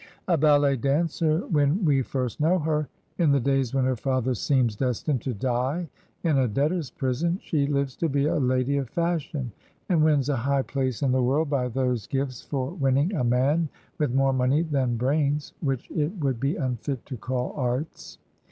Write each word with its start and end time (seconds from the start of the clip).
A 0.27 0.35
ballet 0.35 0.77
dancer 0.77 1.45
when 1.45 1.85
we 1.85 2.01
first 2.01 2.39
know 2.39 2.57
her, 2.57 2.87
in 3.19 3.31
the 3.31 3.39
days 3.39 3.71
when 3.71 3.85
her 3.85 3.95
father 3.95 4.33
seems 4.33 4.75
destined 4.75 5.21
to 5.21 5.33
die 5.35 5.89
in 6.23 6.39
a 6.39 6.47
debtor's 6.47 6.89
prison, 6.89 7.37
she 7.39 7.67
lives 7.67 7.95
to 7.97 8.09
be 8.09 8.25
a 8.25 8.39
lady 8.39 8.77
of 8.77 8.89
fashion, 8.89 9.51
and 9.89 10.03
wins 10.03 10.27
a 10.27 10.35
high 10.37 10.63
place 10.63 11.03
in 11.03 11.11
the 11.11 11.21
world 11.21 11.51
by 11.51 11.67
those 11.67 12.07
gifts 12.07 12.41
for 12.41 12.71
winning 12.71 13.13
a 13.13 13.23
man 13.23 13.69
with 13.99 14.11
more 14.11 14.33
money 14.33 14.63
than 14.63 14.97
brains 14.97 15.53
which 15.59 15.87
it 15.91 16.17
would 16.17 16.39
be 16.39 16.55
unfit 16.55 17.05
to 17.05 17.15
call 17.15 17.53
arts. 17.55 18.17